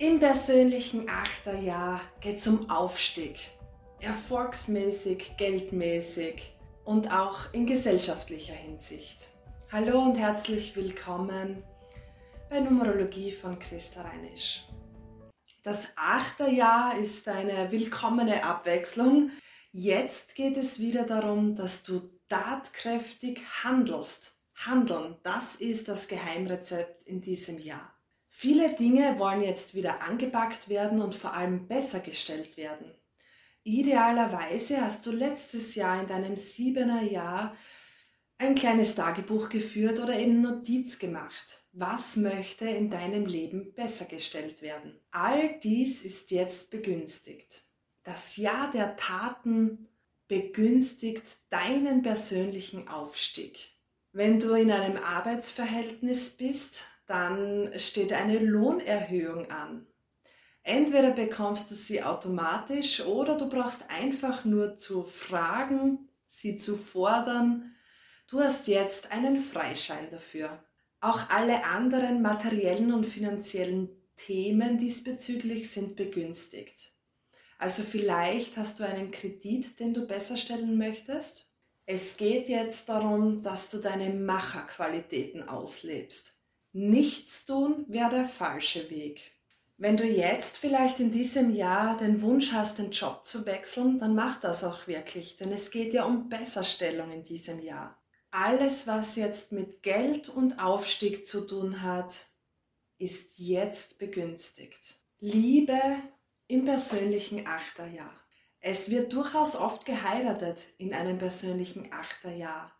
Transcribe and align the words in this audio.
Im 0.00 0.18
persönlichen 0.18 1.10
Achterjahr 1.10 2.00
geht 2.22 2.38
es 2.38 2.46
um 2.46 2.70
Aufstieg. 2.70 3.38
Erfolgsmäßig, 4.00 5.36
geldmäßig 5.36 6.54
und 6.86 7.12
auch 7.12 7.52
in 7.52 7.66
gesellschaftlicher 7.66 8.54
Hinsicht. 8.54 9.28
Hallo 9.70 10.00
und 10.00 10.16
herzlich 10.16 10.74
willkommen 10.74 11.62
bei 12.48 12.60
Numerologie 12.60 13.30
von 13.30 13.58
Christa 13.58 14.00
Reinisch. 14.00 14.64
Das 15.64 15.88
Achterjahr 15.96 16.96
ist 16.96 17.28
eine 17.28 17.70
willkommene 17.70 18.42
Abwechslung. 18.42 19.32
Jetzt 19.70 20.34
geht 20.34 20.56
es 20.56 20.78
wieder 20.78 21.04
darum, 21.04 21.54
dass 21.56 21.82
du 21.82 22.00
tatkräftig 22.30 23.42
handelst. 23.64 24.32
Handeln, 24.54 25.18
das 25.24 25.56
ist 25.56 25.88
das 25.88 26.08
Geheimrezept 26.08 27.06
in 27.06 27.20
diesem 27.20 27.58
Jahr. 27.58 27.99
Viele 28.32 28.74
Dinge 28.74 29.18
wollen 29.18 29.42
jetzt 29.42 29.74
wieder 29.74 30.02
angepackt 30.02 30.68
werden 30.68 31.02
und 31.02 31.16
vor 31.16 31.34
allem 31.34 31.66
besser 31.66 31.98
gestellt 31.98 32.56
werden. 32.56 32.94
Idealerweise 33.64 34.80
hast 34.80 35.04
du 35.04 35.10
letztes 35.10 35.74
Jahr 35.74 36.00
in 36.00 36.06
deinem 36.06 36.36
siebener 36.36 37.02
Jahr 37.02 37.56
ein 38.38 38.54
kleines 38.54 38.94
Tagebuch 38.94 39.50
geführt 39.50 39.98
oder 39.98 40.16
eben 40.16 40.40
Notiz 40.40 40.98
gemacht. 40.98 41.62
Was 41.72 42.16
möchte 42.16 42.66
in 42.66 42.88
deinem 42.88 43.26
Leben 43.26 43.74
besser 43.74 44.06
gestellt 44.06 44.62
werden? 44.62 44.98
All 45.10 45.58
dies 45.60 46.02
ist 46.02 46.30
jetzt 46.30 46.70
begünstigt. 46.70 47.64
Das 48.04 48.36
Jahr 48.36 48.70
der 48.70 48.96
Taten 48.96 49.88
begünstigt 50.28 51.24
deinen 51.50 52.02
persönlichen 52.02 52.88
Aufstieg. 52.88 53.58
Wenn 54.12 54.38
du 54.38 54.54
in 54.54 54.70
einem 54.70 54.96
Arbeitsverhältnis 54.96 56.30
bist, 56.30 56.86
dann 57.10 57.72
steht 57.76 58.12
eine 58.12 58.38
Lohnerhöhung 58.38 59.50
an. 59.50 59.84
Entweder 60.62 61.10
bekommst 61.10 61.68
du 61.72 61.74
sie 61.74 62.04
automatisch 62.04 63.04
oder 63.04 63.36
du 63.36 63.48
brauchst 63.48 63.90
einfach 63.90 64.44
nur 64.44 64.76
zu 64.76 65.02
fragen, 65.02 66.08
sie 66.28 66.54
zu 66.54 66.76
fordern. 66.76 67.74
Du 68.28 68.38
hast 68.38 68.68
jetzt 68.68 69.10
einen 69.10 69.38
Freischein 69.38 70.08
dafür. 70.12 70.62
Auch 71.00 71.30
alle 71.30 71.64
anderen 71.64 72.22
materiellen 72.22 72.92
und 72.92 73.06
finanziellen 73.06 73.88
Themen 74.14 74.78
diesbezüglich 74.78 75.72
sind 75.72 75.96
begünstigt. 75.96 76.92
Also 77.58 77.82
vielleicht 77.82 78.56
hast 78.56 78.78
du 78.78 78.84
einen 78.84 79.10
Kredit, 79.10 79.80
den 79.80 79.94
du 79.94 80.06
besser 80.06 80.36
stellen 80.36 80.78
möchtest. 80.78 81.50
Es 81.86 82.16
geht 82.16 82.48
jetzt 82.48 82.88
darum, 82.88 83.42
dass 83.42 83.68
du 83.68 83.78
deine 83.78 84.10
Macherqualitäten 84.10 85.48
auslebst. 85.48 86.39
Nichts 86.72 87.44
tun 87.46 87.84
wäre 87.88 88.10
der 88.10 88.24
falsche 88.24 88.90
Weg. 88.90 89.32
Wenn 89.76 89.96
du 89.96 90.04
jetzt 90.04 90.58
vielleicht 90.58 91.00
in 91.00 91.10
diesem 91.10 91.54
Jahr 91.54 91.96
den 91.96 92.20
Wunsch 92.20 92.52
hast, 92.52 92.78
den 92.78 92.90
Job 92.90 93.24
zu 93.24 93.46
wechseln, 93.46 93.98
dann 93.98 94.14
mach 94.14 94.38
das 94.38 94.62
auch 94.62 94.86
wirklich, 94.86 95.36
denn 95.38 95.50
es 95.52 95.70
geht 95.70 95.94
ja 95.94 96.04
um 96.04 96.28
Besserstellung 96.28 97.10
in 97.10 97.24
diesem 97.24 97.60
Jahr. 97.60 97.98
Alles, 98.30 98.86
was 98.86 99.16
jetzt 99.16 99.52
mit 99.52 99.82
Geld 99.82 100.28
und 100.28 100.60
Aufstieg 100.60 101.26
zu 101.26 101.46
tun 101.46 101.82
hat, 101.82 102.26
ist 102.98 103.38
jetzt 103.38 103.98
begünstigt. 103.98 104.96
Liebe 105.18 105.80
im 106.46 106.64
persönlichen 106.64 107.46
Achterjahr. 107.46 108.14
Es 108.60 108.90
wird 108.90 109.12
durchaus 109.14 109.56
oft 109.56 109.86
geheiratet 109.86 110.58
in 110.76 110.92
einem 110.92 111.16
persönlichen 111.16 111.90
Achterjahr, 111.92 112.70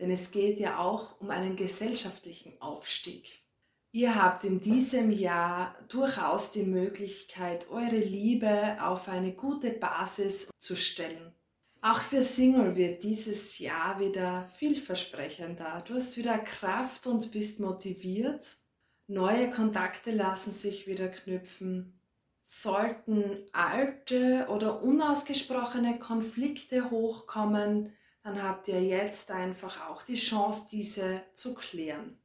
denn 0.00 0.10
es 0.10 0.30
geht 0.30 0.58
ja 0.58 0.78
auch 0.78 1.20
um 1.20 1.30
einen 1.30 1.56
gesellschaftlichen 1.56 2.60
Aufstieg. 2.60 3.44
Ihr 3.92 4.14
habt 4.14 4.44
in 4.44 4.60
diesem 4.60 5.10
Jahr 5.10 5.74
durchaus 5.88 6.52
die 6.52 6.62
Möglichkeit, 6.62 7.70
eure 7.70 7.98
Liebe 7.98 8.78
auf 8.80 9.08
eine 9.08 9.32
gute 9.32 9.70
Basis 9.70 10.48
zu 10.58 10.76
stellen. 10.76 11.34
Auch 11.82 12.00
für 12.00 12.22
Single 12.22 12.76
wird 12.76 13.02
dieses 13.02 13.58
Jahr 13.58 13.98
wieder 13.98 14.48
vielversprechender. 14.56 15.82
Du 15.86 15.94
hast 15.94 16.16
wieder 16.16 16.38
Kraft 16.38 17.06
und 17.06 17.32
bist 17.32 17.58
motiviert. 17.58 18.58
Neue 19.06 19.50
Kontakte 19.50 20.12
lassen 20.12 20.52
sich 20.52 20.86
wieder 20.86 21.08
knüpfen. 21.08 22.00
Sollten 22.42 23.46
alte 23.52 24.46
oder 24.50 24.82
unausgesprochene 24.82 25.98
Konflikte 25.98 26.90
hochkommen, 26.90 27.92
dann 28.22 28.42
habt 28.42 28.68
ihr 28.68 28.82
jetzt 28.82 29.30
einfach 29.30 29.88
auch 29.88 30.02
die 30.02 30.16
Chance, 30.16 30.68
diese 30.70 31.22
zu 31.32 31.54
klären. 31.54 32.18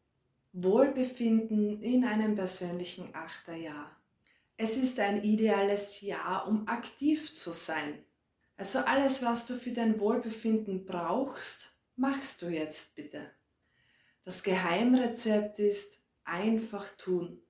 Wohlbefinden 0.52 1.82
in 1.82 2.06
einem 2.06 2.36
persönlichen 2.36 3.14
Achterjahr. 3.14 3.92
Es 4.58 4.78
ist 4.78 5.00
ein 5.00 5.24
ideales 5.24 6.02
Jahr, 6.02 6.48
um 6.48 6.68
aktiv 6.68 7.36
zu 7.36 7.52
sein. 7.52 8.04
Also 8.58 8.80
alles, 8.80 9.22
was 9.22 9.46
du 9.46 9.56
für 9.56 9.72
dein 9.72 10.00
Wohlbefinden 10.00 10.86
brauchst, 10.86 11.74
machst 11.98 12.42
du 12.42 12.48
jetzt 12.48 12.96
bitte. 12.96 13.30
Das 14.24 14.44
Geheimrezept 14.44 15.60
ist 15.60 16.00
einfach 16.24 16.90
tun. 16.92 17.42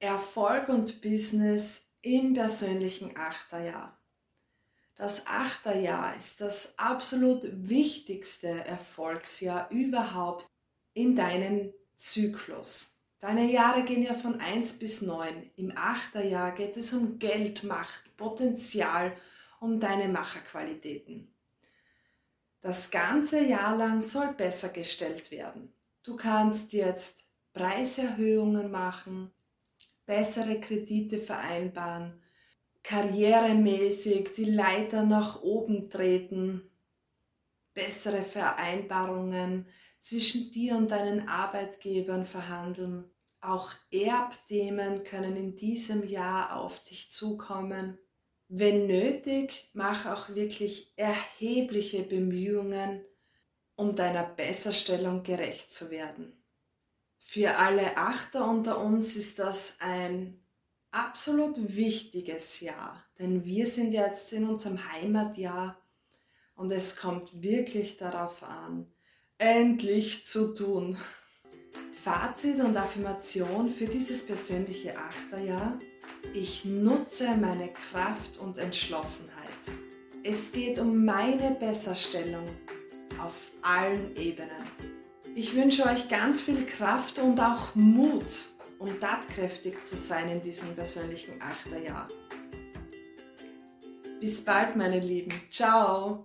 Erfolg 0.00 0.68
und 0.68 1.00
Business 1.00 1.88
im 2.02 2.34
persönlichen 2.34 3.16
Achterjahr. 3.16 3.98
Das 4.96 5.26
Achterjahr 5.26 6.16
ist 6.16 6.40
das 6.40 6.78
absolut 6.78 7.42
wichtigste 7.50 8.48
Erfolgsjahr 8.48 9.68
überhaupt 9.70 10.46
in 10.92 11.16
deinem 11.16 11.72
Zyklus. 11.96 13.00
Deine 13.18 13.50
Jahre 13.50 13.84
gehen 13.84 14.02
ja 14.02 14.14
von 14.14 14.40
1 14.40 14.74
bis 14.74 15.02
9. 15.02 15.50
Im 15.56 15.72
Achterjahr 15.76 16.52
geht 16.52 16.76
es 16.76 16.92
um 16.92 17.18
Geld, 17.18 17.64
Macht, 17.64 18.16
Potenzial, 18.16 19.16
um 19.60 19.80
deine 19.80 20.08
Macherqualitäten. 20.08 21.34
Das 22.60 22.90
ganze 22.90 23.44
Jahr 23.44 23.76
lang 23.76 24.00
soll 24.02 24.32
besser 24.34 24.68
gestellt 24.68 25.30
werden. 25.30 25.72
Du 26.02 26.16
kannst 26.16 26.72
jetzt 26.72 27.24
Preiserhöhungen 27.52 28.70
machen, 28.70 29.32
bessere 30.06 30.60
Kredite 30.60 31.18
vereinbaren, 31.18 32.22
karrieremäßig 32.84 34.32
die 34.32 34.44
Leiter 34.44 35.02
nach 35.02 35.42
oben 35.42 35.90
treten, 35.90 36.70
bessere 37.72 38.22
Vereinbarungen 38.22 39.66
zwischen 39.98 40.52
dir 40.52 40.76
und 40.76 40.90
deinen 40.90 41.28
Arbeitgebern 41.28 42.24
verhandeln. 42.24 43.10
Auch 43.40 43.72
Erbthemen 43.90 45.02
können 45.02 45.34
in 45.36 45.56
diesem 45.56 46.06
Jahr 46.06 46.56
auf 46.56 46.84
dich 46.84 47.10
zukommen. 47.10 47.98
Wenn 48.48 48.86
nötig, 48.86 49.70
mach 49.72 50.06
auch 50.06 50.34
wirklich 50.34 50.92
erhebliche 50.96 52.02
Bemühungen, 52.02 53.02
um 53.76 53.96
deiner 53.96 54.24
Besserstellung 54.24 55.22
gerecht 55.22 55.72
zu 55.72 55.90
werden. 55.90 56.44
Für 57.18 57.56
alle 57.56 57.96
Achter 57.96 58.48
unter 58.48 58.78
uns 58.78 59.16
ist 59.16 59.38
das 59.38 59.78
ein 59.80 60.43
absolut 60.94 61.76
wichtiges 61.76 62.60
Jahr, 62.60 63.04
denn 63.18 63.44
wir 63.44 63.66
sind 63.66 63.92
jetzt 63.92 64.32
in 64.32 64.48
unserem 64.48 64.78
Heimatjahr 64.92 65.76
und 66.54 66.70
es 66.70 66.96
kommt 66.96 67.42
wirklich 67.42 67.96
darauf 67.96 68.42
an, 68.42 68.86
endlich 69.38 70.24
zu 70.24 70.54
tun. 70.54 70.96
Fazit 72.04 72.60
und 72.60 72.76
Affirmation 72.76 73.70
für 73.70 73.86
dieses 73.86 74.24
persönliche 74.24 74.96
Achterjahr. 74.96 75.78
Ich 76.34 76.64
nutze 76.64 77.34
meine 77.36 77.72
Kraft 77.72 78.38
und 78.38 78.58
Entschlossenheit. 78.58 79.34
Es 80.22 80.52
geht 80.52 80.78
um 80.78 81.04
meine 81.04 81.52
Besserstellung 81.52 82.46
auf 83.18 83.50
allen 83.62 84.14
Ebenen. 84.16 84.62
Ich 85.34 85.56
wünsche 85.56 85.84
euch 85.86 86.08
ganz 86.08 86.40
viel 86.40 86.64
Kraft 86.66 87.18
und 87.18 87.40
auch 87.40 87.74
Mut, 87.74 88.46
um 88.78 89.00
tatkräftig 89.00 89.82
zu 89.84 89.96
sein 89.96 90.28
in 90.28 90.42
diesem 90.42 90.74
persönlichen 90.74 91.40
Achterjahr. 91.40 92.08
Bis 94.20 94.44
bald, 94.44 94.76
meine 94.76 95.00
Lieben. 95.00 95.32
Ciao. 95.50 96.24